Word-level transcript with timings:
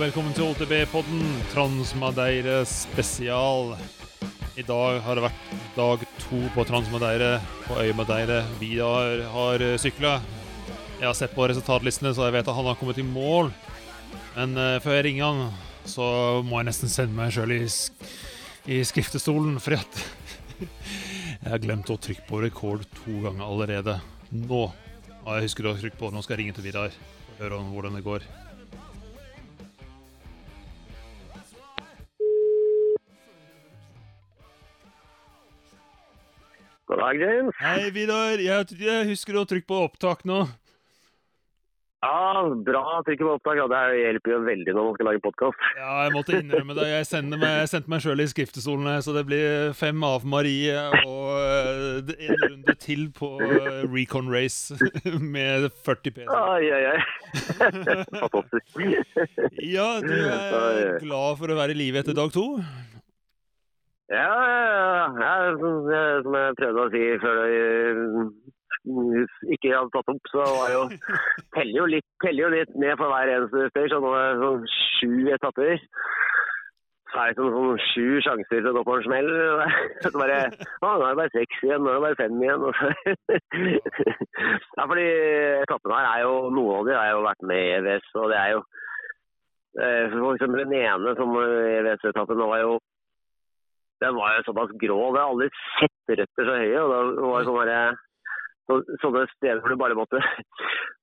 velkommen 0.00 0.32
til 0.32 0.46
OTB-podden 0.48 1.24
Transmadeire 1.50 2.62
spesial. 2.64 3.74
I 4.56 4.64
dag 4.64 5.02
har 5.04 5.18
det 5.18 5.24
vært 5.26 5.50
dag 5.76 6.04
to 6.22 6.38
på 6.54 6.64
Transmadeire 6.64 7.34
på 7.66 7.76
Øymadeire. 7.82 8.38
Vidar 8.56 9.20
har 9.34 9.64
sykla. 9.82 10.14
Jeg 11.02 11.04
har 11.04 11.18
sett 11.18 11.36
på 11.36 11.44
resultatlistene, 11.50 12.14
så 12.16 12.30
jeg 12.30 12.38
vet 12.38 12.48
at 12.48 12.56
han 12.56 12.70
har 12.70 12.80
kommet 12.80 13.02
i 13.02 13.04
mål. 13.04 13.52
Men 14.38 14.56
uh, 14.56 14.80
før 14.80 14.96
jeg 14.96 15.10
ringer 15.10 15.26
han, 15.28 15.62
så 15.84 16.08
må 16.48 16.62
jeg 16.62 16.70
nesten 16.70 16.92
sende 16.92 17.20
meg 17.20 17.36
sjøl 17.36 17.58
i, 17.58 17.62
i 18.72 18.82
skriftestolen, 18.88 19.60
fordi 19.60 19.82
at 19.82 20.04
jeg 21.42 21.50
har 21.50 21.66
glemt 21.66 21.92
å 21.92 22.00
trykke 22.00 22.24
på 22.30 22.40
rekord 22.46 22.88
to 23.02 23.20
ganger 23.26 23.44
allerede. 23.44 24.00
Nå 24.32 24.68
har 25.26 25.42
jeg 25.42 25.50
husket 25.50 25.74
å 25.74 25.80
trykke 25.82 26.00
på. 26.00 26.14
Nå 26.14 26.24
skal 26.24 26.38
jeg 26.38 26.46
ringe 26.46 26.56
til 26.56 26.70
Vidar 26.70 26.88
og 26.88 27.42
høre 27.44 27.60
om 27.60 27.74
hvordan 27.74 28.00
det 28.00 28.08
går. 28.08 28.32
God 36.90 36.98
dag, 36.98 37.20
James. 37.20 37.54
Hei, 37.62 37.90
Vidar. 37.94 38.40
Jeg, 38.42 38.66
jeg 38.82 39.06
husker 39.12 39.36
å 39.38 39.44
trykke 39.46 39.68
på 39.70 39.76
opptak 39.84 40.24
nå. 40.26 40.40
Ja, 42.02 42.40
bra. 42.66 42.82
Trykker 43.06 43.28
på 43.28 43.34
opptak. 43.36 43.60
Ja, 43.60 43.68
det 43.70 44.00
hjelper 44.00 44.32
jo 44.32 44.38
veldig 44.42 44.74
når 44.74 44.88
man 44.88 44.96
skal 44.96 45.06
lage 45.06 45.22
podkast. 45.22 45.62
Ja, 45.78 45.92
jeg 46.08 46.14
måtte 46.16 46.40
innrømme 46.40 46.74
det. 46.80 46.88
Jeg 46.90 47.22
meg, 47.28 47.46
jeg 47.60 47.70
sendte 47.70 47.94
meg 47.94 48.02
sjøl 48.02 48.24
i 48.24 48.28
skriftestolen, 48.32 48.90
så 49.06 49.14
det 49.14 49.22
blir 49.30 49.70
fem 49.78 50.02
av 50.02 50.26
Marie 50.26 50.82
og 51.04 51.30
uh, 51.38 52.10
en 52.10 52.42
runde 52.42 52.76
til 52.82 53.06
på 53.14 53.36
uh, 53.38 53.86
Recon 53.86 54.34
Race 54.34 54.74
med 55.36 55.70
40 55.86 56.18
PC. 56.18 56.26
Ai, 56.26 56.74
ai, 56.74 56.84
ai. 56.90 57.00
Fantastisk. 58.18 58.82
ja, 59.62 59.92
du 60.02 60.16
er 60.18 60.96
glad 61.06 61.38
for 61.38 61.54
å 61.54 61.62
være 61.62 61.78
i 61.78 61.84
live 61.84 62.02
etter 62.02 62.18
dag 62.18 62.34
to? 62.34 62.56
Ja, 64.10 64.30
ja, 64.50 65.06
ja. 65.22 65.34
Som 65.60 66.34
jeg 66.34 66.56
prøvde 66.58 66.82
å 66.82 66.90
si 66.90 67.02
før 67.22 67.44
det 67.44 67.50
ikke 69.54 69.74
hadde 69.74 69.92
tatt 69.94 70.08
opp, 70.10 70.30
så 70.32 70.44
var 70.56 70.72
jo 70.72 70.80
teller 71.56 71.76
jo 71.76 71.84
litt, 71.94 72.06
teller 72.24 72.46
jo 72.46 72.54
litt 72.54 72.72
ned 72.80 72.96
for 72.98 73.12
hver 73.12 73.30
eneste 73.36 73.68
stage. 73.70 73.92
Så 73.92 74.00
nå 74.02 74.14
er 74.16 74.32
det 74.32 74.40
sånn 74.42 74.66
sju 74.74 75.12
etapper. 75.36 75.84
Så 77.10 77.18
er 77.20 77.30
det 77.30 77.38
sånn, 77.38 77.54
sånn 77.54 77.80
sju 77.90 78.08
sjanser 78.24 78.58
til 78.58 78.70
å 78.70 78.74
gå 78.78 78.84
på 78.88 78.98
en 78.98 79.06
smell. 79.06 79.30
Så 80.02 80.12
bare, 80.16 80.42
å, 80.80 80.90
nå 80.90 81.06
er 81.06 81.06
det 81.06 81.20
bare 81.22 81.34
seks 81.36 81.64
igjen, 81.66 81.86
nå 81.86 81.92
er 81.92 81.98
det 81.98 82.04
bare 82.08 82.20
fem 82.24 82.44
igjen. 82.44 82.60
ja, 84.78 84.84
fordi 84.84 85.08
etappene 85.62 85.98
her 85.98 86.12
er 86.12 86.26
jo 86.26 86.36
Noen 86.50 86.76
av 86.80 86.86
de 86.90 86.98
har 86.98 87.10
jo 87.12 87.26
vært 87.30 87.50
med 87.50 87.62
i 87.66 87.74
EVS, 87.78 88.14
og 88.18 88.30
det 88.32 88.38
er 88.42 88.54
jo 88.56 88.68
For 90.10 90.32
eksempel 90.34 90.64
den 90.64 90.80
ene 90.80 91.12
som 91.18 91.36
EVS-etappen 91.38 92.40
var 92.42 92.64
jo 92.64 92.78
den 94.00 94.16
var 94.16 94.36
jo 94.36 94.46
såpass 94.46 94.76
grå. 94.82 95.00
Jeg 95.10 95.20
har 95.20 95.32
aldri 95.32 95.48
sett 95.78 96.14
røtter 96.20 96.48
så 96.48 96.60
høye. 96.62 96.80
og 96.84 97.44
det 97.44 97.56
var 97.56 97.70
det 97.70 97.82
så, 98.70 98.78
sånne 99.02 99.26
steder 99.34 99.60
hvor 99.60 99.72
du 99.72 99.80
bare 99.80 99.98
måtte 99.98 100.22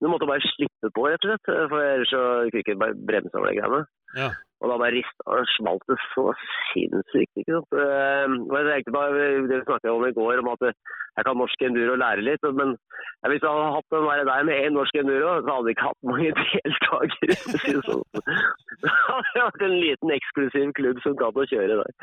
du 0.02 0.08
måtte 0.12 0.30
bare 0.30 0.52
slippe 0.54 0.92
på, 0.94 1.08
rett 1.10 1.24
og 1.26 1.32
slett. 1.32 1.50
For 1.72 1.80
ellers 1.82 2.12
så 2.14 2.24
kunne 2.50 2.64
ikke 2.64 2.78
bare 2.82 3.00
bremse 3.10 3.34
over 3.38 3.50
de 3.50 3.58
greiene. 3.58 3.82
Ja. 4.18 4.30
Og 4.62 4.72
da 4.72 4.78
bare 4.82 4.96
rista 4.96 5.26
og 5.30 5.50
smalt 5.54 5.84
det 5.90 5.98
så 6.14 6.24
sinnssykt. 6.72 7.34
ikke 7.42 7.58
sant? 7.58 7.76
Jeg 7.78 8.70
tenkte 8.70 8.94
på 8.96 9.02
det 9.14 9.28
vi 9.50 9.60
snakket 9.66 9.92
om 9.92 10.06
i 10.08 10.16
går, 10.18 10.42
om 10.42 10.50
at 10.54 10.64
jeg 10.70 11.26
kan 11.26 11.38
norsk 11.42 11.66
enduro 11.68 11.98
lære 11.98 12.26
litt. 12.26 12.48
Men 12.60 12.74
hvis 13.30 13.44
jeg 13.44 13.52
hadde 13.52 13.76
hatt 13.76 13.94
den 13.94 14.32
der 14.32 14.48
med 14.50 14.64
én 14.64 14.78
norsk 14.78 14.98
enduro, 15.02 15.36
så 15.42 15.50
hadde 15.58 15.70
jeg 15.70 15.78
ikke 15.78 15.90
hatt 15.90 16.10
mange 16.10 16.32
deltakere. 16.42 17.38
Det 18.84 18.92
har 18.94 19.48
vært 19.48 19.64
en 19.66 19.80
liten 19.82 20.12
eksklusiv 20.14 20.74
klubb 20.78 21.00
som 21.02 21.16
gadd 21.18 21.38
å 21.42 21.46
kjøre 21.50 21.80
der. 21.80 21.94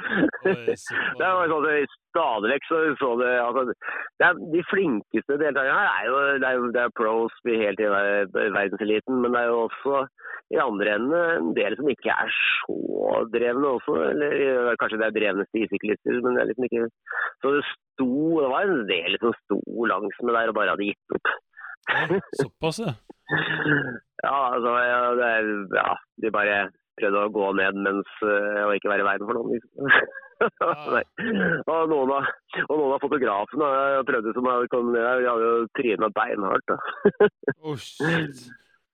det 1.20 1.28
var 1.38 1.52
sånn 1.52 1.68
at 1.70 2.00
Stadig 2.14 2.50
vekk 2.52 2.66
så, 2.68 2.80
så 3.00 3.08
det, 3.18 3.30
altså, 3.42 3.62
det 4.22 4.26
er, 4.26 4.36
De 4.52 4.60
flinkeste 4.70 5.38
deltakerne 5.40 5.80
her 5.80 5.88
er 5.90 6.04
jo, 6.06 6.18
det 6.42 6.50
er, 6.50 6.66
det 6.76 6.82
er 6.84 6.92
pros 6.94 7.40
helt 7.48 7.82
i 7.82 7.88
verdenseliten, 7.90 9.18
men 9.22 9.34
det 9.34 9.40
er 9.40 9.50
jo 9.50 9.64
også 9.64 10.04
i 10.54 10.60
andre 10.62 10.94
enden 10.94 11.16
en 11.16 11.50
del 11.56 11.74
som 11.78 11.90
ikke 11.90 12.14
er 12.14 12.30
så 12.36 12.76
drevne 13.34 13.72
også. 13.78 13.96
Eller 14.12 14.78
kanskje 14.78 15.00
det 15.00 15.08
er 15.08 15.16
drevne 15.18 15.48
stisyklister, 15.48 16.20
men 16.22 16.36
det 16.38 16.44
er 16.44 16.50
liksom 16.52 16.68
ikke 16.68 16.86
Så 17.42 17.54
det 17.56 17.64
sto 17.72 18.12
Det 18.44 18.52
var 18.54 18.70
en 18.70 18.86
del 18.90 19.18
som 19.22 19.34
sto 19.42 19.60
langs 19.90 20.22
med 20.22 20.38
der 20.38 20.52
og 20.52 20.58
bare 20.60 20.76
hadde 20.76 20.90
gitt 20.92 21.18
opp. 21.18 21.34
Ja, 21.90 22.20
såpass, 22.40 22.80
ja. 22.86 22.94
ja, 24.24 24.40
altså 24.56 24.74
ja, 24.80 24.98
det 25.20 25.30
ja, 25.76 25.88
de 26.24 26.34
bare 26.34 26.58
prøvde 26.98 27.24
å 27.26 27.32
gå 27.34 27.48
ned 27.58 27.80
mens 27.84 28.12
og 28.24 28.74
ikke 28.76 28.92
være 28.92 29.04
i 29.04 29.08
veien 29.08 29.26
for 29.26 29.38
noen. 29.38 29.56
liksom. 29.56 29.90
Ja. 29.90 30.04
og, 31.70 31.88
noen 31.90 32.12
av, 32.14 32.28
og 32.66 32.74
noen 32.74 32.94
av 32.96 33.02
fotografene 33.02 33.68
prøvde 34.08 34.34
som 34.36 34.48
hadde 34.50 34.70
kommet 34.72 34.96
ned, 34.96 35.22
de 35.22 35.30
hadde 35.30 35.50
jo 35.50 35.68
tryna 35.78 36.10
beinhardt. 36.16 36.66
da. 36.70 36.76
oh, 37.62 37.76
shit. 37.88 38.44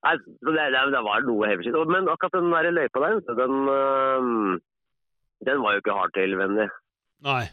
Nei, 0.00 0.16
det, 0.16 0.52
det, 0.56 0.82
det, 0.94 1.00
var 1.04 1.24
noe 1.28 1.48
heavy. 1.48 1.72
Men 1.92 2.08
akkurat 2.08 2.36
den 2.38 2.52
der 2.54 2.70
løypa 2.72 2.98
der, 3.04 3.18
den, 3.36 3.56
øh, 3.68 4.22
den 5.48 5.64
var 5.64 5.70
jo 5.74 5.82
ikke 5.82 5.97
hardtail-vennlig. 5.98 6.68
Nei. 7.28 7.44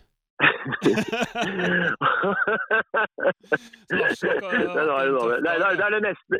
det, 0.77 0.93
var 4.87 5.01
jo 5.03 5.11
noe. 5.17 5.41
Det, 5.43 5.57
det, 5.59 5.85
er 5.87 5.91
det 5.97 6.03
meste 6.05 6.39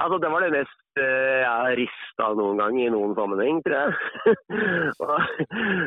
Altså, 0.00 0.16
det 0.22 0.30
var 0.32 0.40
det 0.44 0.52
mest 0.54 1.00
uh, 1.00 1.40
jeg 1.42 1.50
har 1.50 1.76
rista 1.78 2.28
noen 2.38 2.60
gang 2.60 2.78
i 2.80 2.88
noen 2.92 3.12
sammenheng, 3.18 3.58
tror 3.66 3.76
jeg. 3.76 4.36
og, 5.04 5.18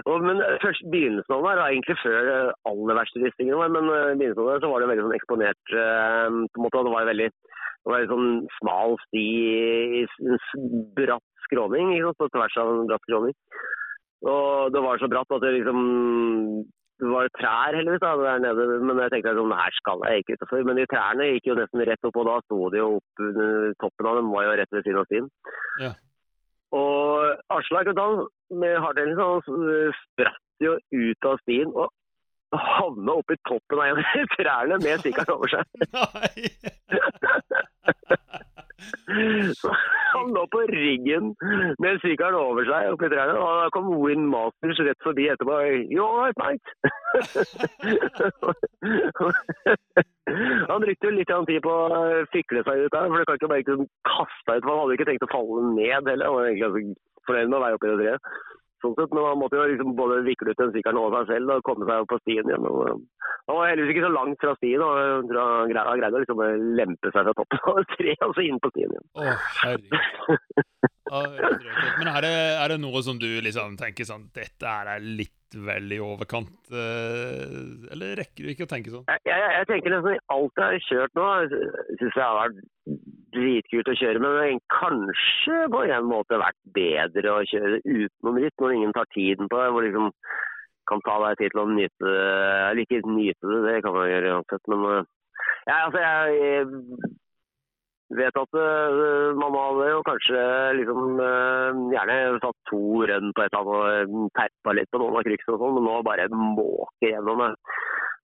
og, 0.05 0.27
men 0.27 0.43
først 0.63 0.85
begynnelsen 0.93 1.35
av 1.35 1.41
det 1.41 1.47
var 1.47 1.63
egentlig 1.65 1.97
før 2.03 2.29
aller 2.69 2.99
verste 2.99 3.23
ristingen 3.23 3.57
var, 3.57 3.73
men 3.73 3.89
uh, 3.89 4.13
begynnelsen 4.13 4.43
av 4.45 4.51
det 4.51 4.59
så 4.65 4.71
var 4.73 4.83
det 4.83 4.91
veldig 4.91 5.07
sånn 5.07 5.17
eksponert 5.17 5.73
uh, 5.73 6.27
på 6.29 6.61
en 6.61 6.67
måte, 6.67 6.85
Det 6.85 6.95
var 6.97 7.09
veldig 7.13 7.31
det 7.79 7.93
var 7.93 8.03
en 8.03 8.11
sånn 8.11 8.31
smal 8.59 8.97
sti 9.07 9.27
en 10.03 10.39
bratt 10.97 11.45
skråning, 11.47 11.93
på 12.19 12.27
tvers 12.35 12.57
av 12.59 12.71
en 12.73 12.89
bratt 12.89 13.05
skråning. 13.07 13.37
Og 14.27 14.73
det 14.75 14.81
var 14.83 14.99
så 14.99 15.07
bratt 15.09 15.31
at 15.31 15.45
det 15.45 15.53
liksom 15.55 15.79
det 16.99 17.07
var 17.07 17.29
trær 17.37 17.77
heldigvis 17.77 18.01
da, 18.03 18.11
der 18.19 18.41
nede, 18.43 18.63
men 18.83 18.99
jeg 19.03 19.11
tenkte 19.13 19.35
sånn, 19.37 19.53
her 19.55 19.75
skal 19.77 20.03
jeg 20.07 20.23
ikke 20.23 20.35
utenfor. 20.37 20.65
Men 20.67 20.79
de 20.79 20.85
trærne 20.91 21.29
gikk 21.29 21.45
jo 21.47 21.55
nesten 21.59 21.85
rett 21.87 22.07
opp, 22.09 22.17
og 22.19 22.27
da 22.27 22.35
sto 22.43 22.59
de 22.73 22.81
jo 22.81 22.89
opp 22.97 23.23
toppen 23.83 24.09
av 24.11 24.19
dem, 24.19 24.33
var 24.35 24.47
jo 24.47 24.57
rett 24.59 24.75
ved 24.75 24.83
siden 24.83 25.01
av 25.01 25.07
stien. 25.07 25.29
Ja. 25.83 25.91
Og 26.75 27.55
Aslak 27.55 27.87
med 28.51 28.75
hardtailen 28.83 29.17
så 29.17 29.29
spratt 30.03 30.45
jo 30.61 30.75
ut 30.75 31.29
av 31.31 31.39
stien 31.45 31.71
og 31.71 31.87
havna 32.51 33.15
oppi 33.21 33.35
toppen 33.47 33.79
av 33.79 33.85
en 33.87 34.03
av 34.03 34.05
trærne 34.35 34.75
med 34.83 35.01
stikkeren 35.01 35.35
over 35.37 35.47
seg. 35.55 35.63
Nei! 35.95 36.37
Så 39.59 39.71
han 40.29 40.37
lå 40.37 40.43
på 40.53 40.59
ryggen 40.69 41.31
med 41.81 41.97
sykkelen 42.03 42.37
over 42.37 42.61
seg 42.67 42.91
oppi 42.93 43.07
trærne, 43.09 43.33
og 43.39 43.49
da 43.63 43.69
kom 43.73 43.87
Win 44.03 44.23
Masters 44.29 44.79
rett 44.85 45.01
forbi 45.05 45.23
etterpå. 45.31 45.55
You 45.89 46.03
all 46.05 46.19
right, 46.21 46.37
han 50.69 50.81
brukte 50.83 51.07
jo 51.07 51.15
litt 51.15 51.31
tid 51.49 51.61
på 51.65 51.73
å 51.73 51.75
fikle 52.33 52.61
seg 52.67 52.75
ut 52.85 52.93
der, 52.93 53.09
for 53.09 53.17
det 53.17 53.25
kan 53.25 53.35
ikke 53.39 53.51
bare 53.51 53.63
ikke 53.65 53.81
kaste 54.07 54.51
ut, 54.57 54.63
for 54.63 54.71
han 54.71 54.81
hadde 54.83 54.95
ikke 54.99 55.09
tenkt 55.09 55.27
å 55.27 55.33
falle 55.33 55.59
ned 55.73 56.03
heller. 56.13 56.27
Han 56.29 56.37
var 56.37 56.45
egentlig 56.51 56.85
fornøyd 57.27 57.49
med 57.49 57.59
å 57.59 57.65
være 57.65 57.75
oppi 57.79 57.89
det 57.89 57.99
treet. 58.03 58.21
Sånn 58.79 58.95
sett, 58.95 59.11
men 59.11 59.25
han 59.27 59.39
måtte 59.41 59.59
jo 59.59 59.65
liksom 59.67 59.95
både 59.97 60.21
vikle 60.27 60.53
ut 60.53 60.61
den 60.61 60.71
sykkelen 60.75 61.01
over 61.01 61.25
seg 61.25 61.35
selv 61.35 61.57
og 61.57 61.65
komme 61.67 61.87
seg 61.89 62.03
opp 62.03 62.11
på 62.13 62.19
stien 62.21 62.47
igjen. 62.47 62.67
Og, 62.69 63.01
han 63.49 63.57
var 63.57 63.71
heldigvis 63.71 63.95
ikke 63.95 64.05
så 64.05 64.11
langt 64.13 64.43
fra 64.43 64.53
stien, 64.59 64.83
og 64.85 65.33
han 65.35 65.73
greide 65.73 66.13
å 66.13 66.21
liksom 66.23 66.43
lempe 66.77 67.11
seg 67.11 67.27
fra 67.27 67.35
toppen 67.35 67.65
av 67.73 67.81
treet 67.95 68.25
og 68.27 68.35
så 68.37 68.45
inn 68.45 68.61
på 68.63 68.71
stien 68.75 68.93
igjen. 68.95 69.07
Å, 69.19 69.33
herregud. 69.63 70.87
Men 71.09 72.11
er 72.11 72.21
det, 72.21 72.33
er 72.61 72.71
det, 72.71 72.79
noe 72.83 73.01
som 73.01 73.17
du 73.17 73.27
liksom 73.41 73.73
tenker 73.79 74.05
sånn 74.05 74.27
Dette 74.35 74.69
er 74.69 75.01
litt 75.01 75.57
vel 75.57 75.89
i 75.95 75.97
overkant? 76.03 76.69
Eller 76.69 78.13
rekker 78.19 78.45
du 78.45 78.51
ikke 78.53 78.67
å 78.67 78.69
tenke 78.69 78.93
sånn? 78.93 79.07
Jeg, 79.09 79.25
jeg, 79.31 79.55
jeg 79.57 79.69
tenker 79.71 79.95
nesten 79.95 80.19
i 80.19 80.21
alt 80.35 80.61
jeg 80.61 80.67
har 80.67 80.85
kjørt 80.85 81.17
nå, 81.17 81.25
syns 81.97 82.13
jeg 82.13 82.21
har 82.21 82.37
vært 82.43 82.61
dritkult 83.33 83.91
å 83.91 83.97
kjøre. 83.99 84.21
Men 84.23 84.61
kanskje 84.73 85.63
på 85.73 85.85
en 85.85 86.09
måte 86.09 86.41
vært 86.41 86.59
bedre 86.75 87.35
å 87.35 87.47
kjøre 87.49 87.81
utenom 87.85 88.39
ritt, 88.41 88.55
når 88.61 88.75
ingen 88.75 88.95
tar 88.95 89.09
tiden 89.15 89.49
på 89.51 89.61
det. 89.61 89.71
hvor 89.73 89.87
liksom 89.87 90.11
kan 90.89 91.01
ta 91.05 91.15
deg 91.21 91.39
tid 91.39 91.53
til 91.53 91.63
å 91.63 91.69
nyte 91.69 92.05
det. 92.05 92.19
Eller 92.71 92.83
ikke 92.83 93.01
nyte 93.05 93.53
det, 93.53 93.61
det 93.67 93.79
kan 93.85 93.95
man 93.95 94.09
gjøre 94.09 94.35
uansett. 94.37 94.69
Men 94.73 94.85
ja, 95.69 95.75
altså, 95.85 95.99
jeg 96.01 96.65
vet 98.17 98.39
at 98.41 98.57
uh, 98.57 99.37
man 99.37 99.53
hadde 99.53 99.89
jo 99.91 99.99
kanskje 100.07 100.41
liksom 100.79 101.19
uh, 101.21 101.77
gjerne 101.93 102.17
satt 102.41 102.57
to 102.71 102.81
rønn 103.11 103.35
på 103.37 103.45
et 103.45 103.53
eller 103.53 103.83
annet 103.85 104.15
og 104.17 104.31
terpa 104.39 104.73
litt 104.73 104.89
på 104.89 105.01
noen 105.01 105.19
av 105.19 105.27
kryksene 105.27 105.55
og 105.55 105.61
sånn, 105.61 105.75
men 105.77 105.85
nå 105.85 105.99
bare 106.07 106.25
måke 106.33 107.11
gjennom 107.11 107.43
det. 107.45 107.51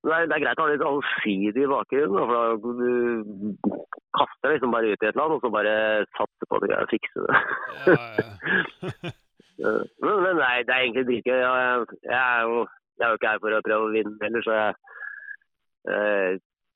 Det 0.06 0.14
er, 0.14 0.26
det 0.30 0.36
er 0.38 0.42
greit 0.44 0.60
å 0.62 0.66
ha 0.66 0.72
litt 0.72 0.86
allsidig 0.86 1.70
bakgrunn, 1.70 2.18
for 2.18 2.34
da 2.34 3.78
kaster 4.16 4.54
liksom 4.54 4.74
bare 4.76 4.92
ut 4.92 5.04
i 5.04 5.08
et 5.08 5.12
eller 5.12 5.26
annet, 5.26 5.38
og 5.38 5.44
så 5.46 5.52
bare 5.54 5.76
satser 6.18 6.50
på 6.50 6.58
at 6.58 6.64
du 6.64 6.68
greier 6.72 6.88
å 6.88 6.94
fikse 6.94 7.28
det. 7.28 7.38
Ja, 7.86 8.02
ja. 9.64 9.76
men, 10.04 10.18
men 10.26 10.42
nei, 10.42 10.56
det 10.66 10.74
er 10.74 10.82
egentlig 10.88 11.06
dritgøy. 11.12 11.38
Jeg, 11.38 11.86
jeg, 12.10 12.20
er 12.20 12.50
jo, 12.50 12.66
jeg 13.00 13.08
er 13.08 13.14
jo 13.14 13.22
ikke 13.22 13.32
her 13.34 13.46
for 13.46 13.58
å 13.58 13.64
prøve 13.70 13.88
å 13.88 13.96
vinne 13.96 14.18
heller, 14.24 14.46
så 14.46 14.60
jeg, 14.60 14.76
eh, 15.94 16.30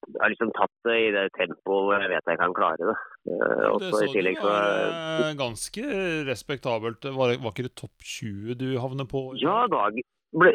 jeg 0.09 0.21
har 0.23 0.31
liksom 0.33 0.51
tatt 0.55 0.75
det 0.87 0.97
i 1.03 1.09
det 1.13 1.25
tempoet 1.35 1.87
hvor 1.89 2.01
jeg 2.01 2.11
vet 2.13 2.31
jeg 2.31 2.39
kan 2.39 2.55
klare 2.57 2.91
det. 2.91 2.97
Også 3.29 3.83
Det 3.83 3.91
så 3.91 3.99
i 4.05 4.07
du 4.07 4.13
tillegg 4.15 4.39
var 4.41 4.69
eh, 4.85 5.33
ganske 5.37 5.83
respektabelt. 6.29 7.09
Var, 7.19 7.35
var 7.43 7.53
ikke 7.53 7.67
det 7.67 7.75
topp 7.77 8.07
20 8.15 8.57
du 8.61 8.69
havner 8.81 9.09
på? 9.09 9.25
Ja? 9.43 9.65
Dag 9.69 9.99
ble, 10.39 10.53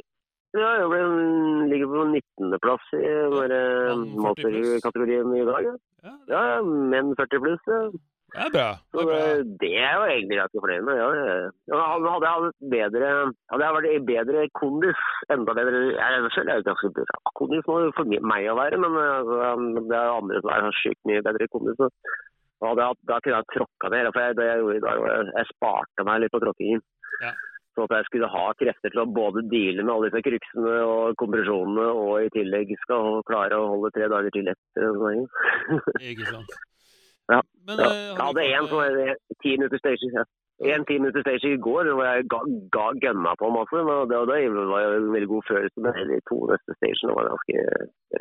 ja, 0.55 0.71
jeg 0.79 0.91
ble, 0.93 1.03
ligger 1.73 1.91
på 1.91 2.07
19.-plass 2.15 2.91
i 2.99 3.13
våre 3.33 3.61
mann 3.99 4.39
40 4.39 5.39
i 5.41 5.47
dag. 5.51 5.71
Ja, 5.71 5.75
Ja, 6.05 6.13
ja 6.29 6.41
ja, 6.53 6.59
menn 6.63 7.15
40 7.17 7.41
pluss. 7.43 7.71
Ja. 7.71 7.79
det 8.35 8.43
er 8.45 8.51
bra. 8.55 8.67
Det 8.93 9.01
er 9.03 9.09
bra. 9.09 9.17
det, 9.25 9.57
det 9.63 9.71
er 9.79 9.95
jo 9.97 10.05
egentlig 10.11 10.39
ganske 10.41 10.63
fornøyd 10.65 10.85
med. 10.89 11.01
Ja, 11.01 11.09
ja. 11.19 11.37
Ja, 11.71 11.81
hadde 11.95 12.13
jeg 12.13 12.45
hatt 12.45 12.69
bedre 12.75 13.11
Hadde 13.53 13.67
jeg 13.67 13.77
vært 13.79 13.89
i 13.91 14.05
bedre 14.11 14.45
kondis, 14.61 15.03
enda 15.33 15.57
bedre 15.59 15.81
Jeg 15.95 16.33
selv 16.37 16.53
er 16.53 16.61
jo 16.61 16.69
ganske 16.69 16.93
bra 16.99 17.23
kondis 17.41 17.71
nå 17.71 17.79
for 17.99 18.15
meg 18.35 18.51
å 18.51 18.59
være, 18.59 18.79
men 18.85 18.99
altså, 19.01 19.41
det 19.81 19.99
er 19.99 20.13
andre 20.19 20.43
som 20.45 20.53
er 20.55 20.79
sjukt 20.83 21.03
mye 21.11 21.25
bedre 21.27 21.51
kondis. 21.55 21.81
Så 21.81 21.91
da 22.79 22.89
jeg, 22.89 23.01
da 23.11 23.19
kunne 23.25 23.41
jeg 23.41 23.51
tråkka 23.57 23.91
ned. 23.91 24.13
For 24.13 24.23
jeg, 24.23 24.39
det 24.39 24.47
jeg 24.51 24.63
gjorde 24.63 24.79
i 24.79 24.85
dag, 24.87 25.03
jeg, 25.09 25.33
jeg 25.35 25.51
sparte 25.51 26.07
meg 26.07 26.23
litt 26.23 26.35
på 26.35 26.43
tråkkingen. 26.45 26.85
Ja. 27.25 27.33
Så 27.75 27.85
at 27.89 27.97
jeg 27.97 28.07
skulle 28.07 28.29
ha 28.31 28.45
krefter 28.55 28.93
til 28.95 29.01
å 29.03 29.09
både 29.11 29.43
deale 29.51 29.83
med 29.83 29.91
alle 29.95 30.11
disse 30.11 30.23
kryksene 30.23 30.75
og 30.87 31.17
kompresjonene, 31.19 31.87
og 31.91 32.23
i 32.23 32.31
tillegg 32.37 32.71
skal 32.85 33.19
klare 33.27 33.59
å 33.59 33.73
holde 33.73 33.91
tre 33.97 34.07
dager 34.13 34.31
til 34.37 34.47
etter. 34.53 34.87
og 34.93 35.03
sånn. 35.03 35.27
Ikke 36.13 36.29
sant. 36.31 36.55
Ja, 37.33 37.41
Men, 37.67 37.81
Ja. 37.81 37.91
eh, 37.91 38.07
Jeg 38.13 38.21
hadde 38.21 38.47
én 38.47 39.09
eh, 39.09 39.15
ti 39.43 39.57
minutter 39.57 39.81
stage. 39.83 40.11
Ja. 40.15 40.25
En 40.71 40.85
ti 40.87 41.01
minutter 41.01 41.25
stage 41.25 41.51
i 41.51 41.57
går 41.59 41.89
hvor 41.91 42.05
jeg 42.07 42.29
ga, 42.31 42.39
ga 42.71 42.85
gønna 43.03 43.33
på 43.41 43.51
masse. 43.51 43.75
Men 43.75 44.07
det, 44.13 44.21
det 44.31 44.69
var 44.71 44.85
jo 44.85 44.93
en 45.01 45.11
veldig 45.17 45.31
god 45.33 45.49
følelse. 45.49 45.83
Men 45.83 45.99
de 46.13 46.21
to 46.31 46.39
neste 46.53 46.77
stagene 46.79 47.17
var 47.19 47.33
ganske 47.33 47.65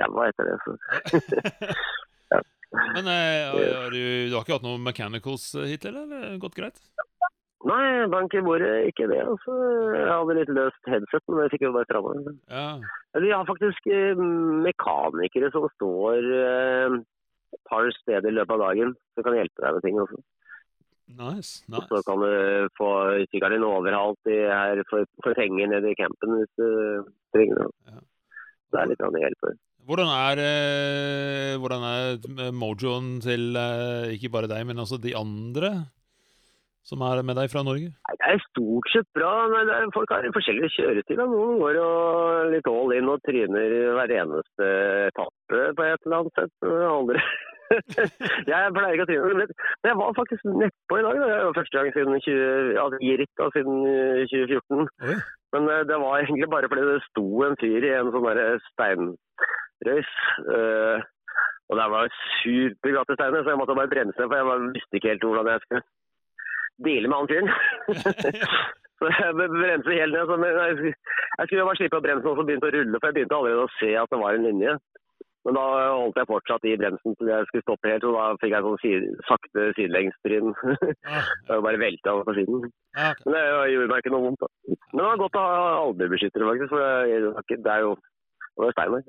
ræva 0.02 0.30
etter 0.32 0.50
det. 0.50 0.58
Så. 0.66 0.72
Men 2.74 3.06
eh, 3.06 3.44
har, 3.54 3.84
har 3.84 3.92
du, 3.94 4.02
du 4.30 4.34
har 4.34 4.42
ikke 4.42 4.56
hatt 4.58 4.66
noen 4.66 4.82
mechanicals 4.82 5.46
eh, 5.62 5.68
hittil, 5.70 5.94
eller? 5.94 6.40
Gått 6.42 6.56
greit? 6.58 6.80
Nei, 7.64 8.08
bank 8.12 8.34
i 8.36 8.42
bordet, 8.44 8.90
ikke 8.90 9.08
det. 9.08 9.22
Altså. 9.24 9.56
Jeg 9.96 10.08
hadde 10.10 10.36
litt 10.36 10.52
løst 10.52 10.90
headset, 10.92 11.24
men 11.30 11.40
det 11.40 11.52
fikk 11.54 11.64
jo 11.64 11.72
bare 11.76 11.88
stramma. 11.88 12.34
Ja. 12.52 12.68
Vi 13.24 13.32
har 13.32 13.48
faktisk 13.48 13.88
eh, 13.88 14.20
mekanikere 14.66 15.52
som 15.54 15.70
står 15.78 16.28
eh, 16.42 16.98
et 17.56 17.62
par 17.70 17.88
steder 18.02 18.28
i 18.28 18.36
løpet 18.36 18.56
av 18.58 18.66
dagen 18.66 18.92
som 19.16 19.28
kan 19.28 19.38
hjelpe 19.40 19.64
deg 19.64 19.78
med 19.78 19.88
ting. 19.88 20.02
Også. 20.04 20.20
Nice. 21.14 21.64
Og 21.72 21.88
så 21.88 22.04
kan 22.04 22.26
du 22.26 22.68
få 22.80 22.92
sykkelen 23.32 23.56
din 23.56 23.68
overhalt 23.70 24.32
i, 24.34 24.42
her 24.44 24.84
for, 24.92 25.08
for 25.24 25.40
penger 25.40 25.72
nede 25.72 25.94
i 25.94 26.00
campen 26.00 26.36
hvis 26.42 26.54
du 26.60 26.68
trenger 27.36 27.64
det. 27.64 27.72
Ja. 27.94 28.04
Det 28.74 28.82
er 28.82 28.92
litt 28.92 29.08
av 29.08 29.16
det 29.16 29.24
hjelper. 29.24 29.60
Hvordan 29.88 30.12
er, 30.12 30.46
eh, 30.52 31.56
hvordan 31.64 31.90
er 31.96 32.56
mojoen 32.56 33.12
til 33.24 33.56
ikke 34.16 34.36
bare 34.36 34.52
deg, 34.52 34.68
men 34.68 34.84
også 34.84 35.00
de 35.00 35.16
andre 35.16 35.78
som 36.88 37.04
er 37.08 37.22
med 37.24 37.38
deg 37.40 37.52
fra 37.52 37.64
Norge? 37.66 37.94
Nei, 37.94 38.16
Det 38.20 38.30
er 38.34 38.44
stort 38.50 38.92
sett 38.92 39.08
bra. 39.16 39.32
men 39.52 39.70
det 39.70 39.78
er, 39.78 39.88
folk 39.96 40.12
har 40.12 40.28
forskjellige 40.36 40.74
kjøretider. 40.76 41.32
Noen 41.32 41.62
går 41.62 41.80
jo 41.80 41.88
litt 42.52 42.70
all 42.72 42.94
in 42.98 43.12
og 43.14 43.24
tryner 43.28 43.78
hver 43.98 44.16
eneste 44.20 44.70
etappe 45.08 45.64
på 45.78 45.88
et 45.88 46.06
eller 46.06 46.20
annet 46.20 46.40
sett. 46.40 46.70
Andre 46.70 47.24
Jeg 48.52 48.74
pleier 48.76 48.94
ikke 48.94 49.06
å 49.06 49.10
tryne. 49.10 49.46
Men 49.48 49.90
jeg 49.90 50.00
var 50.02 50.18
faktisk 50.18 50.50
nedpå 50.50 51.00
i 51.00 51.06
dag. 51.06 51.22
Da. 51.22 51.30
Det 51.32 51.48
var 51.48 51.58
første 51.58 51.78
gang 51.80 51.94
siden 51.96 52.20
20, 52.28 52.76
altså, 52.84 53.00
i 53.00 53.16
ritt 53.22 53.46
siden 53.56 53.80
eh, 53.94 54.28
2014. 54.34 54.92
Oi. 55.08 55.18
Men 55.56 55.72
eh, 55.72 55.88
det 55.90 55.98
var 56.04 56.20
egentlig 56.20 56.52
bare 56.52 56.70
fordi 56.70 56.86
det 56.90 57.00
sto 57.08 57.26
en 57.48 57.58
fyr 57.64 57.88
i 57.88 57.96
en 57.96 58.12
sånn 58.14 58.30
steinrøys. 58.68 60.14
Uh, 60.52 61.00
og 61.72 61.80
det 61.80 61.90
var 61.94 62.16
superglatte 62.44 63.16
steiner, 63.18 63.44
så 63.44 63.54
jeg 63.54 63.60
måtte 63.62 63.76
bare 63.78 63.92
bremse, 63.92 64.20
for 64.20 64.36
jeg 64.38 64.72
visste 64.76 65.00
ikke 65.00 65.14
helt 65.14 65.28
hvordan 65.30 65.52
jeg 65.54 65.64
skulle 65.64 65.86
deale 66.86 67.08
med 67.12 67.18
han 67.18 67.30
fyren. 67.32 67.50
så 69.00 69.12
jeg 69.12 69.36
bremset 69.38 70.00
helt 70.00 70.16
ned. 70.18 70.34
Men 70.38 70.50
jeg, 70.58 70.78
skulle- 70.80 70.96
jeg 71.38 71.48
skulle 71.50 71.68
bare 71.70 71.80
slippe 71.82 72.00
å 72.00 72.06
bremse 72.08 72.30
og 72.32 72.38
så 72.40 72.48
begynte 72.48 72.70
å 72.72 72.74
rulle, 72.78 73.00
for 73.00 73.08
jeg 73.12 73.18
begynte 73.20 73.38
allerede 73.40 73.68
å 73.68 73.74
se 73.80 73.92
at 74.00 74.12
det 74.14 74.20
var 74.24 74.38
en 74.40 74.48
linje. 74.50 74.76
Men 75.44 75.58
da 75.58 75.64
holdt 75.92 76.16
jeg 76.22 76.28
fortsatt 76.30 76.66
i 76.70 76.78
bremsen 76.80 77.16
til 77.20 77.28
jeg 77.28 77.48
skulle 77.50 77.66
stoppe 77.66 77.90
helt, 77.92 78.06
og 78.08 78.14
da 78.16 78.28
fikk 78.40 78.54
jeg 78.56 78.64
sånn 78.64 78.78
side, 78.80 79.10
sakte 79.28 79.66
sidelengsbryn. 79.76 80.54
Ah, 81.14 81.26
Jeg 81.50 81.66
bare 81.66 81.82
velta 81.82 82.14
over 82.16 82.30
på 82.30 82.36
siden. 82.38 82.62
ja, 82.96 83.10
okay. 83.12 83.26
Men 83.28 83.36
det 83.36 83.74
gjorde 83.74 83.90
meg 83.92 84.00
ikke 84.06 84.14
noe 84.16 84.24
vondt. 84.30 84.46
da. 84.46 84.48
Men 84.94 85.02
det 85.02 85.08
var 85.10 85.20
godt 85.26 85.36
å 85.36 85.44
ha 85.44 85.68
albuebeskyttere, 85.82 86.48
faktisk. 86.48 86.72
For 86.72 86.80
det 86.80 87.18
er 87.18 87.60
det 87.68 87.74
er 87.76 87.84
jo 87.84 87.92
det 88.54 88.62
var 88.68 88.74
stein 88.78 88.94
der. 88.94 89.04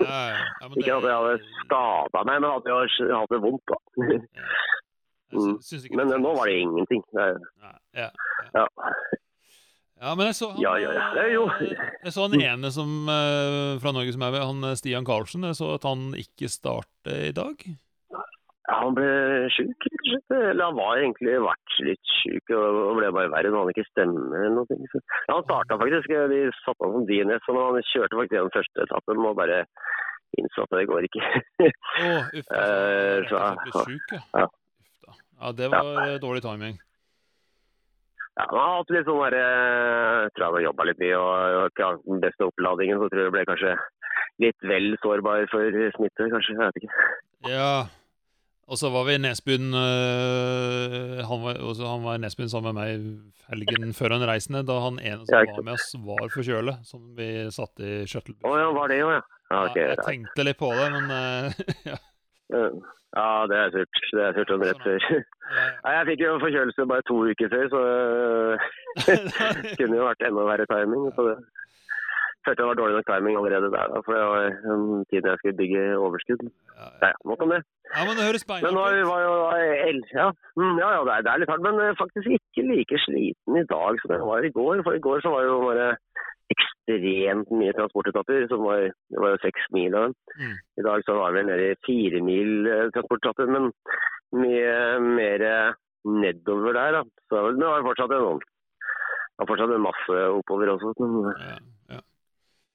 Ja, 0.00 0.06
ja, 0.08 0.42
ja, 0.64 0.68
Ikke 0.72 0.94
at 0.96 1.06
jeg 1.06 1.16
hadde 1.20 1.32
skada 1.62 2.22
meg, 2.24 2.38
men 2.40 2.50
at 2.50 2.66
jeg 2.66 2.76
hadde 2.80 3.18
hatt 3.20 3.34
det 3.36 3.40
vondt. 3.46 3.70
da. 3.70 3.78
Jeg 5.36 5.84
ikke 5.90 5.96
Men 6.00 6.08
nå 6.22 6.32
var 6.36 6.46
det 6.50 6.58
ingenting. 6.64 7.02
Er- 7.16 7.38
Ja, 7.62 7.72
ja, 7.94 8.08
Ja. 8.54 8.66
ja, 10.00 10.14
men 10.14 10.26
jeg 10.26 10.34
så 10.38 10.50
han, 10.52 10.60
Ja, 10.60 10.74
ja, 10.76 10.92
ja. 10.92 11.26
Jo- 11.32 11.48
eh, 11.60 11.74
Jeg 12.04 12.12
så 12.12 12.28
han 12.28 12.40
ene 12.40 12.70
som, 12.72 13.08
eh, 13.08 13.78
fra 13.82 13.92
Norge 13.92 14.12
som 14.12 14.22
er 14.22 14.30
med, 14.36 14.42
han 14.46 14.64
eh, 14.64 14.74
Stian 14.76 15.04
Karlsen. 15.04 15.42
Jeg 15.48 15.56
så 15.58 15.74
at 15.74 15.82
han 15.88 16.12
ikke 16.14 16.48
starter 16.52 17.28
i 17.30 17.32
dag. 17.32 17.56
Ja, 18.66 18.80
han 18.82 18.94
ble 18.96 19.46
sjuk. 19.54 19.84
Eller 20.30 20.64
han 20.64 20.74
var 20.74 20.96
egentlig 20.98 21.36
vært 21.38 21.74
litt 21.86 22.02
sjuk 22.18 22.50
og 22.50 22.96
ble 22.98 23.12
bare 23.14 23.30
verre. 23.30 23.50
når 23.54 23.62
Han 23.62 23.70
ikke 23.70 23.86
stemmer 23.92 24.34
eller 24.42 24.56
noe. 24.58 24.66
Ja, 25.28 25.34
han 25.36 25.44
starta 25.46 25.78
faktisk. 25.78 26.08
De 26.10 26.40
satte 26.64 26.82
han 26.82 26.92
som 26.96 27.06
DNS, 27.06 27.46
og 27.48 27.60
han 27.62 27.86
kjørte 27.94 28.18
faktisk 28.18 28.34
gjennom 28.34 28.54
første 28.56 28.82
etappen 28.82 29.22
og 29.22 29.36
bare 29.38 29.60
innså 30.36 30.64
at 30.66 30.74
det 30.74 30.88
går 30.90 31.06
ikke. 31.06 31.22
Å, 31.62 32.08
uff. 32.34 32.50
Så 33.30 33.38
slett 33.38 33.62
ble 33.62 33.84
sjuk, 33.86 34.16
ja. 34.34 34.46
Ja. 35.40 35.52
Det 35.52 35.70
var 35.72 35.92
ja. 36.08 36.18
dårlig 36.22 36.42
timing. 36.44 36.78
Ja, 38.36 38.44
han 38.50 38.58
har 38.60 38.72
hatt 38.82 38.90
litt 38.92 39.06
sånn 39.08 39.22
der, 39.24 39.36
jeg 39.40 40.32
tror 40.36 40.44
jeg 40.44 40.54
har 40.56 40.64
jobba 40.66 40.86
litt 40.88 40.98
mye 41.00 41.20
og, 41.20 41.60
ikke 41.70 41.86
hatt 41.86 42.02
den 42.04 42.24
beste 42.24 42.48
oppladningen. 42.50 42.98
Så 43.00 43.08
tror 43.08 43.22
jeg 43.22 43.30
det 43.30 43.36
ble 43.36 43.44
kanskje 43.48 43.76
litt 44.44 44.66
vel 44.68 44.90
sårbar 45.00 45.46
for 45.52 45.78
smitte, 45.96 46.26
kanskje. 46.34 46.56
Jeg 46.56 46.60
vet 46.60 46.82
ikke. 46.82 47.06
Ja. 47.48 47.70
Og 48.66 48.80
så 48.80 48.90
var 48.90 49.04
vi 49.06 49.14
i 49.14 49.20
Nesbyen 49.22 49.70
øh, 49.78 51.20
han, 51.22 51.42
var, 51.44 51.60
han 51.86 52.02
var 52.02 52.16
i 52.18 52.22
Nesbyen 52.24 52.50
sammen 52.50 52.74
med 52.74 52.80
meg 52.82 53.52
helgen 53.52 53.94
før 53.94 54.16
den 54.16 54.26
reisende, 54.26 54.64
da 54.66 54.80
han 54.82 54.98
ene 54.98 55.22
som 55.22 55.38
var 55.38 55.66
med 55.68 55.76
oss, 55.76 55.92
var 56.02 56.32
forkjølet, 56.34 56.82
som 56.88 57.04
vi 57.14 57.28
satt 57.54 57.78
i 57.78 58.00
shuttlebussen. 58.10 58.48
Oh, 58.50 58.58
ja, 58.58 58.72
var 58.74 58.90
det 58.90 58.98
jo, 58.98 59.12
ja. 59.14 59.22
Ja, 59.46 59.60
ok, 59.68 59.78
ja, 59.78 59.92
jeg 59.92 60.02
tenkte 60.02 60.48
litt 60.48 60.58
på 60.58 60.72
det, 60.74 60.88
men 60.96 61.14
ja. 61.92 62.00
Ja, 63.14 63.28
det 63.50 63.56
er 63.56 63.74
surt. 63.74 64.00
Det 64.12 64.24
er 64.24 64.34
surt 64.36 64.54
å 64.54 64.58
rett 64.62 64.82
før. 64.84 65.04
Nei, 65.84 65.92
jeg 65.94 66.06
fikk 66.10 66.24
jo 66.24 66.38
forkjølelse 66.42 66.88
bare 66.90 67.06
to 67.06 67.20
uker 67.30 67.52
før, 67.52 67.68
så 67.72 67.84
det 69.06 69.18
kunne 69.78 70.00
jo 70.00 70.08
vært 70.08 70.26
enda 70.26 70.48
verre 70.50 70.66
timing. 70.72 71.06
Så 71.16 71.28
det 71.28 71.36
følte 72.46 72.62
det 72.62 72.68
var 72.68 72.78
dårlig 72.78 72.96
nok 72.96 73.08
timing 73.10 73.36
allerede 73.40 73.68
der, 73.74 73.88
da, 73.92 74.00
for 74.06 74.14
det 74.14 74.26
var 74.30 74.44
den 74.66 74.82
tiden 75.10 75.30
jeg 75.30 75.40
skulle 75.40 75.60
bygge 75.60 75.82
overskudd. 76.06 76.42
ja, 76.78 76.86
Ja, 77.02 77.12
nok 77.30 77.42
om 77.42 77.54
det. 77.54 77.60
ja, 77.94 78.02
men 78.06 78.14
det 78.18 78.26
høres 78.28 78.46
Men 78.48 78.76
nå 78.76 78.84
var 79.10 79.20
jo 79.26 79.34
el, 79.90 79.98
ja, 80.14 80.28
mm, 80.58 80.76
ja, 80.82 80.88
ja 80.96 81.00
det, 81.08 81.14
er, 81.16 81.30
er 81.32 81.42
litt 81.42 81.50
hardt, 81.50 81.66
men 81.66 81.80
eh, 81.82 81.98
faktisk 82.02 82.26
ikke 82.38 82.66
like 82.70 83.00
sliten 83.06 83.58
i 83.62 83.66
dag 83.74 84.02
som 84.02 84.14
jeg 84.14 84.28
var 84.30 84.46
i 84.46 84.54
går. 84.58 84.84
For 84.86 84.98
i 84.98 85.02
går 85.06 85.24
så 85.24 85.32
var 85.34 85.42
jo 85.48 85.58
bare 85.64 85.88
ekstremt 86.86 87.50
mye 87.50 87.74
transportetapper, 87.74 88.46
som 88.48 88.62
var, 88.62 88.90
det 89.10 89.22
var 89.22 89.34
jo 89.34 89.42
seks 89.42 89.66
mil 89.74 89.94
av 89.94 90.06
dem. 90.06 90.14
Mm. 90.38 90.56
I 90.78 90.84
dag 90.86 91.02
så 91.06 91.16
var 91.18 91.32
vi 91.34 91.42
nede 91.46 91.70
i 91.70 91.78
fire 91.86 92.20
mil 92.22 92.66
eh, 92.66 92.90
transportetapper, 92.94 93.46
men 93.50 93.72
mye 94.36 94.76
mer 95.02 95.42
eh, 95.42 95.78
nedover 96.06 96.76
der, 96.76 97.00
da. 97.00 97.02
Så 97.30 97.42
det 97.56 97.66
var 97.66 97.86
fortsatt 97.86 98.14
en 98.14 98.38
det 98.40 99.42
var 99.42 99.50
fortsatt 99.50 99.74
en 99.74 99.84
masse 99.84 100.20
oppover 100.38 100.72
også. 100.72 100.94
Men 101.02 101.32
Ja, 101.34 101.58
ja. 101.96 102.00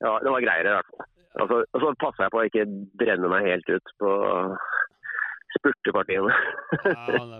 ja, 0.03 0.19
det 0.21 0.35
var 0.35 0.43
greiere 0.43 0.69
i 0.69 0.75
hvert 0.77 0.91
fall. 0.91 1.07
Altså, 1.41 1.63
og 1.63 1.81
så 1.81 1.93
passa 1.95 2.27
jeg 2.27 2.33
på 2.33 2.41
å 2.41 2.47
ikke 2.49 2.65
brenne 2.99 3.29
meg 3.31 3.47
helt 3.47 3.69
ut 3.71 3.93
på 4.01 4.15
spurtepartiene. 5.57 6.33
Ja. 6.85 7.39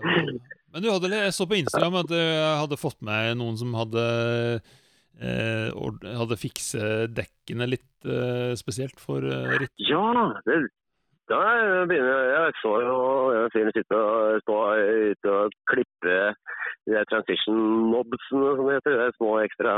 Men 0.72 0.80
du 0.80 0.88
hadde, 0.88 1.10
jeg 1.12 1.34
så 1.36 1.44
på 1.44 1.58
Instagram 1.60 1.98
at 2.00 2.08
du 2.08 2.16
hadde 2.16 2.80
fått 2.80 2.96
med 3.04 3.36
noen 3.36 3.58
som 3.60 3.74
hadde 3.76 4.00
eh, 4.00 4.70
hadde 5.20 6.38
fikse 6.40 7.08
dekkene 7.12 7.68
litt 7.68 8.06
eh, 8.06 8.54
spesielt 8.58 8.98
for 9.00 9.22
eh, 9.22 9.58
ritt. 9.62 9.74
Ja, 9.78 10.06
det, 10.46 10.56
da 11.30 11.40
begynner 11.88 12.24
jeg 12.32 12.56
så 12.60 12.72
jo 12.82 12.96
en 13.36 13.52
fyr 13.54 13.70
sitte 13.76 13.98
og 13.98 14.42
stå 14.42 14.58
ute 15.12 15.36
og 15.36 15.54
klippe 15.70 16.16
de 16.90 17.04
transition 17.12 17.60
mobsene 17.92 18.56
som 18.56 18.66
det 18.66 18.80
heter, 18.80 18.98
de 18.98 19.16
små 19.20 19.36
ekstra 19.44 19.76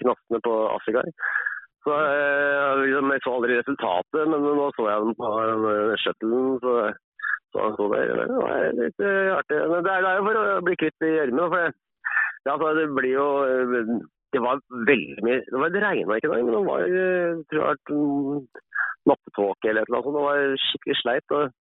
knastene 0.00 0.40
på 0.46 0.54
Afrikai. 0.72 1.10
Så 1.84 1.94
jeg, 1.94 2.78
liksom, 2.84 3.12
Jeg 3.12 3.22
så 3.24 3.34
aldri 3.36 3.58
resultatet, 3.58 4.24
men 4.30 4.42
nå 4.44 4.70
så 4.76 4.88
jeg 4.88 5.04
den 5.04 5.18
på 5.20 5.28
eh, 5.72 5.92
shuttlen. 6.02 6.48
Så, 6.64 6.72
så 7.52 7.64
han 7.64 7.76
sto 7.76 7.86
der. 7.92 8.12
Det 8.18 8.40
var 8.42 8.66
litt 8.80 9.04
eh, 9.08 9.36
artig. 9.36 9.60
Men 9.72 9.86
det 9.86 9.92
er, 9.94 10.04
det 10.04 10.14
jo 10.18 10.26
for 10.26 10.40
å 10.42 10.64
bli 10.66 10.78
kvitt 10.82 11.06
gjørmen. 11.08 11.76
Ja, 12.46 12.54
altså, 12.54 12.72
det 12.78 12.86
blir 12.98 13.14
jo 13.14 13.28
eh, 13.46 13.92
Det 14.34 14.40
var 14.44 14.60
veldig 14.88 15.22
mye 15.24 15.38
Det, 15.46 15.58
var, 15.60 15.70
det 15.72 15.84
regna 15.84 16.16
ikke 16.18 16.28
engang, 16.28 16.48
men 16.48 16.56
det 16.56 16.66
var 16.66 16.82
eh, 16.84 17.38
tror 17.48 17.62
jeg, 17.68 18.42
nappetåke 19.08 19.70
eller 19.70 19.88
noe 19.88 20.04
sånt. 20.04 20.18
Det 20.18 20.26
var 20.26 20.60
skikkelig 20.66 20.98
sleit. 21.00 21.36
og 21.38 21.54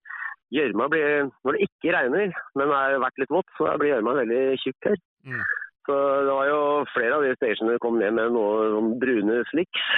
Gjørma 0.55 0.89
blir 0.91 1.31
Når 1.45 1.57
det 1.57 1.69
ikke 1.69 1.95
regner, 1.95 2.35
men 2.55 2.69
det 2.71 2.81
har 2.81 2.99
vært 3.03 3.23
litt 3.23 3.35
vått, 3.35 3.49
så 3.59 3.73
blir 3.81 3.95
gjørma 3.95 4.19
veldig 4.21 4.43
tjukk 4.63 4.91
her. 4.91 5.01
Mm. 5.27 5.43
Så 5.87 5.97
det 6.27 6.35
var 6.35 6.47
jo 6.51 6.61
flere 6.95 7.19
av 7.19 7.25
de 7.27 7.35
stationene 7.39 7.83
kom 7.83 7.99
ned 7.99 8.15
med 8.15 8.33
noe 8.35 8.71
sånn 8.75 8.95
brune 9.03 9.43
slicks. 9.51 9.91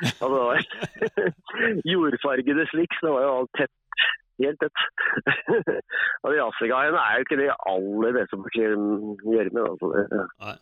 Altså, 0.00 0.30
det 0.34 0.46
var 0.48 1.28
jordfargede 1.92 2.66
slicks. 2.72 3.02
Det 3.02 3.12
var 3.14 3.26
jo 3.26 3.36
alt 3.36 3.52
tett. 3.58 3.76
Helt 4.40 4.62
tett. 4.62 4.82
og 6.24 6.32
de 6.32 6.42
Asegaiene 6.46 7.02
er 7.04 7.18
jo 7.18 7.26
ikke 7.26 7.40
de 7.42 7.50
aller 7.74 8.18
beste 8.18 8.40
på 8.40 8.54
gjørme. 8.56 9.66
Altså. 9.68 9.92
Nei. 10.46 10.56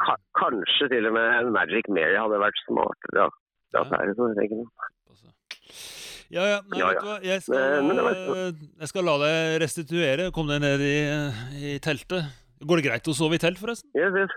Ka 0.00 0.16
kanskje 0.38 0.88
til 0.92 1.06
og 1.10 1.14
med 1.16 1.50
Magic 1.54 1.88
Mary 1.92 2.16
hadde 2.16 2.38
vært 2.42 2.58
smartere. 2.66 3.26
Ja. 3.26 3.28
Ja, 3.72 3.82
det 3.88 4.48
jeg. 4.48 4.66
Ja, 6.32 6.44
ja. 6.48 6.58
Nei, 6.68 6.78
Ja, 6.80 6.86
vet 6.88 7.02
ja. 7.04 7.16
Jeg 7.28 7.42
skal, 7.44 7.58
Eh, 7.60 7.82
men 7.84 7.96
jeg 8.80 8.88
skal 8.88 9.04
la 9.04 9.14
deg 9.20 9.58
restituere. 9.62 10.30
Kom 10.32 10.48
deg 10.48 10.62
ned 10.64 10.80
i, 10.84 10.96
i 11.72 11.74
teltet. 11.84 12.24
Går 12.64 12.80
det 12.80 12.86
greit 12.88 13.08
å 13.10 13.14
sove 13.16 13.36
i 13.36 13.42
telt, 13.42 13.60
forresten? 13.60 13.90
Yes, 13.96 14.14
yes. 14.16 14.32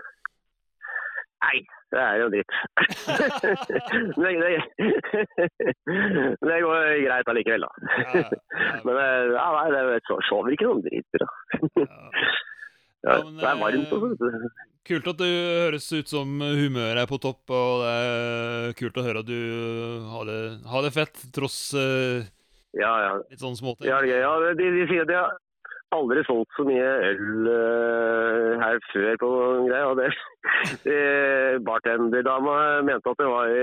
Nei, 1.46 1.60
det 1.94 2.00
er 2.02 2.16
jo 2.20 2.28
dritt. 2.32 2.52
Det, 4.16 4.30
det, 4.40 4.54
det 6.42 6.56
går 6.64 6.80
greit 7.04 7.28
allikevel, 7.30 7.64
da. 7.66 7.70
Men 8.84 8.98
eh, 8.98 9.30
ja, 9.36 9.46
nei, 9.54 9.68
det 9.70 10.00
sover 10.28 10.56
ikke 10.56 10.68
noen 10.70 10.82
dritbra. 10.86 11.28
ja. 11.84 11.86
Ja, 13.06 13.20
men, 13.22 13.36
det 13.38 13.46
er 13.46 13.60
varmt 13.60 13.92
og 13.94 14.24
eh. 14.26 14.46
Kult 14.86 15.08
at 15.10 15.18
du 15.18 15.26
høres 15.26 15.86
ut 15.94 16.10
som 16.10 16.40
humøret 16.42 17.00
er 17.02 17.08
på 17.10 17.18
topp, 17.22 17.42
og 17.54 17.82
det 17.82 17.92
er 17.94 18.76
kult 18.78 18.98
å 18.98 19.04
høre 19.06 19.22
at 19.22 19.28
du 19.28 19.40
har 20.12 20.26
det, 20.28 20.38
har 20.70 20.86
det 20.86 20.92
fett, 20.94 21.24
tross 21.34 21.58
uh, 21.74 22.22
Ja, 22.74 22.92
ja. 23.02 23.12
litt 23.30 23.42
sånne 23.42 23.58
småting. 23.58 23.88
Ja, 23.90 23.98
det 24.02 24.14
ja 24.22 24.32
de, 24.42 24.54
de 24.58 24.86
sier 24.90 25.02
at 25.02 25.10
de 25.10 25.18
har 25.18 25.34
aldri 25.94 26.22
solgt 26.26 26.54
så 26.58 26.66
mye 26.66 26.86
øl 27.10 27.50
uh, 27.50 28.58
her 28.62 28.78
før 28.92 29.22
på 29.22 29.30
noen 29.34 29.70
greier. 29.70 29.86
Og 29.90 29.96
det, 30.02 30.10
det, 30.86 31.00
bartenderdama 31.66 32.56
mente 32.86 33.10
at 33.10 33.22
det 33.22 33.30
var 33.30 33.54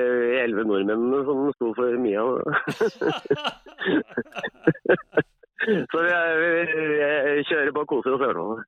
elleve 0.44 0.68
nordmennene 0.72 1.24
som 1.28 1.52
sto 1.60 1.76
for 1.80 2.00
mye 2.04 2.20
av 2.24 2.32
det. 2.40 2.52
Så 5.64 6.04
vi, 6.04 6.14
vi, 6.44 6.54
vi 7.40 7.44
kjører 7.50 7.74
på 7.74 7.84
og 7.84 7.92
koser 7.92 8.16
oss 8.16 8.24
fall. 8.24 8.64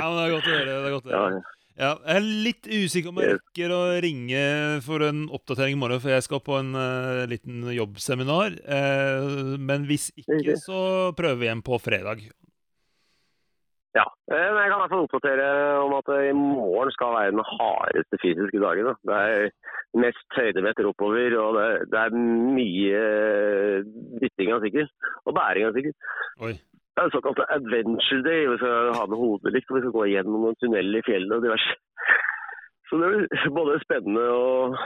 Ja, 0.00 0.04
men 0.06 0.18
det 0.18 0.26
er 0.26 0.36
godt 0.36 0.50
å 0.50 0.54
høre. 0.54 0.68
det 0.68 0.76
er 0.76 0.94
godt 0.96 1.08
å 1.08 1.16
høre. 1.16 1.40
Ja, 1.80 1.94
jeg 2.04 2.18
er 2.18 2.26
litt 2.44 2.66
usikker 2.68 3.12
om 3.12 3.20
jeg 3.22 3.36
rekker 3.38 3.72
å 3.72 3.80
ringe 4.04 4.42
for 4.84 5.04
en 5.06 5.22
oppdatering 5.32 5.78
i 5.78 5.80
morgen, 5.80 6.02
for 6.02 6.12
jeg 6.12 6.26
skal 6.26 6.42
på 6.44 6.58
en 6.58 6.74
uh, 6.76 7.22
liten 7.30 7.62
jobbseminar. 7.72 8.58
Uh, 8.66 9.56
men 9.56 9.86
hvis 9.88 10.10
ikke, 10.20 10.58
så 10.60 10.82
prøver 11.16 11.40
vi 11.40 11.48
igjen 11.48 11.64
på 11.64 11.80
fredag. 11.80 12.26
Ja, 13.96 14.04
eh, 14.30 14.50
men 14.54 14.60
jeg 14.62 14.70
kan 14.70 14.76
i 14.76 14.82
hvert 14.84 14.92
fall 14.92 15.06
oppdatere 15.08 15.46
om 15.82 15.96
at 15.98 16.10
eh, 16.14 16.28
i 16.30 16.34
morgen 16.36 16.92
skal 16.94 17.14
være 17.16 17.32
den 17.34 17.48
hardeste 17.48 18.20
fysiske 18.22 18.60
dagen. 18.62 18.86
Da. 18.86 18.94
Det 19.08 19.16
er 19.18 19.48
mest 19.98 20.36
høydemeter 20.38 20.86
oppover, 20.86 21.34
og 21.42 21.56
det, 21.58 21.68
det 21.90 22.00
er 22.00 22.14
mye 22.14 23.04
dytting 24.22 24.52
av 24.54 24.64
sykkel. 24.64 24.90
Og 25.26 25.34
bæring 25.36 25.66
av 25.66 25.76
sykkel. 25.78 25.94
Oi. 26.46 26.54
Det 26.90 27.02
er 27.02 27.08
en 27.08 27.14
såkalt 27.14 27.40
adventure 27.48 28.22
day. 28.26 28.46
Vi 28.50 28.58
skal 28.60 28.92
ha 28.98 29.04
med 29.08 29.18
hodelykt, 29.18 29.70
og 29.70 29.78
vi 29.78 29.84
skal 29.84 29.94
gå 29.96 30.06
gjennom 30.12 30.44
noen 30.44 30.58
tunneler 30.60 31.00
i 31.00 31.06
fjellet 31.06 31.36
og 31.38 31.46
diverse. 31.46 31.78
Så 32.90 32.98
det 33.00 33.10
blir 33.12 33.52
både 33.58 33.78
spennende 33.84 34.24
og 34.34 34.78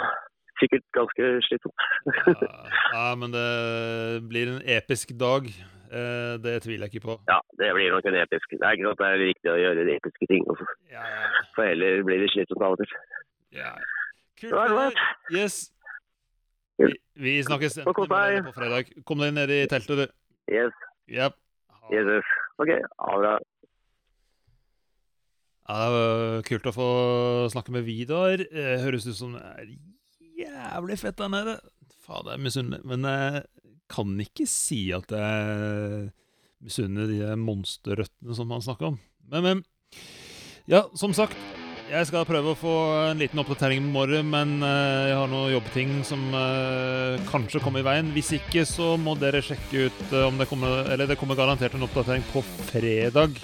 sikkert 0.61 0.85
ganske 0.97 1.31
slitsomt. 1.49 1.87
Ja, 2.29 2.59
ja, 2.95 3.07
men 3.19 3.33
det 3.35 3.49
blir 4.29 4.53
en 4.53 4.61
episk 4.77 5.15
dag. 5.21 5.49
Eh, 5.95 6.35
det 6.45 6.59
tviler 6.65 6.87
jeg 6.87 6.95
ikke 6.95 7.07
på. 7.09 7.17
Ja, 7.31 7.39
det 7.61 7.73
blir 7.77 7.93
nok 7.95 8.07
en 8.11 8.21
episk. 8.21 8.53
Det 8.53 8.63
er 8.67 8.77
ikke 8.77 8.89
sant 8.91 9.01
det 9.03 9.09
er 9.09 9.25
viktig 9.25 9.51
å 9.53 9.59
gjøre 9.63 9.85
de 9.89 9.97
episke 9.99 10.29
ting 10.31 10.47
også. 10.53 10.69
Ja, 10.93 11.05
ja, 11.17 11.27
For 11.57 11.69
heller 11.71 12.05
blir 12.07 12.23
det 12.25 12.31
slitsomt 12.35 12.65
av 12.67 12.77
og 12.77 12.83
til. 12.83 12.97
ja. 13.61 13.75
Kult. 14.51 14.95
Det 15.31 15.39
Yes. 15.39 15.57
Vi, 16.79 16.91
vi 17.15 17.35
snakkes 17.47 17.79
på 17.87 18.07
fredag. 18.57 18.91
Kom 19.07 19.23
deg 19.23 19.35
ned 19.37 19.53
i 19.55 19.63
teltet, 19.71 20.05
du. 20.05 20.07
Yes, 20.51 20.75
Yep. 21.09 21.37
Yes. 21.93 22.31
OK, 22.59 22.71
ha 22.71 23.15
det 23.15 23.23
bra. 23.23 23.35
Ja, 25.65 25.77
det 25.81 25.93
var 25.95 26.43
kult 26.45 26.67
å 26.69 26.75
få 26.77 26.89
snakke 27.53 27.73
med 27.73 27.87
Vidar. 27.87 28.43
Eh, 28.43 28.83
Høres 28.83 29.07
ut 29.09 29.17
som 29.17 29.33
det 29.37 29.45
er 29.55 29.71
jævlig 30.45 30.99
fett 31.01 31.17
der 31.21 31.31
nede. 31.33 31.57
Faen, 32.05 32.27
det 32.27 32.35
er 32.35 32.43
misunnelig. 32.45 32.83
Men 32.85 33.09
jeg 33.09 33.45
kan 33.93 34.13
ikke 34.21 34.47
si 34.51 34.83
at 34.97 35.13
jeg 35.15 36.11
misunner 36.65 37.09
de 37.09 37.33
monsterrøttene 37.41 38.37
som 38.37 38.53
han 38.53 38.65
snakker 38.65 38.93
om. 38.93 39.01
Men, 39.33 39.47
men. 39.49 39.65
Ja, 40.69 40.85
som 41.01 41.17
sagt. 41.17 41.37
Jeg 41.85 42.09
skal 42.09 42.25
prøve 42.25 42.55
å 42.55 42.57
få 42.57 42.75
en 43.11 43.19
liten 43.21 43.41
oppdatering 43.43 43.83
i 43.83 43.93
morgen, 43.93 44.31
men 44.33 44.55
eh, 44.65 45.11
jeg 45.11 45.19
har 45.21 45.29
noen 45.29 45.53
jobbting 45.53 45.91
som 46.09 46.23
eh, 46.33 47.21
kanskje 47.29 47.61
kommer 47.61 47.83
i 47.83 47.87
veien. 47.87 48.09
Hvis 48.15 48.33
ikke, 48.39 48.65
så 48.69 48.95
må 49.01 49.13
dere 49.21 49.43
sjekke 49.45 49.91
ut 49.91 50.01
eh, 50.09 50.25
om 50.25 50.41
det 50.41 50.49
kommer 50.49 50.89
Eller 50.89 51.11
det 51.11 51.19
kommer 51.21 51.37
garantert 51.37 51.77
en 51.77 51.85
oppdatering 51.85 52.25
på 52.33 52.41
fredag. 52.71 53.37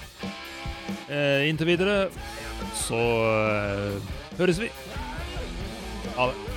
Inntil 1.11 1.67
videre 1.67 1.95
så 2.77 2.99
høres 4.39 4.61
vi. 4.63 4.71
Ha 6.15 6.31
det. 6.31 6.50